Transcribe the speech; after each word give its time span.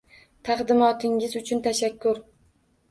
Taqdimotingiz 0.49 1.39
uchun 1.43 1.63
tashakkur. 1.71 2.25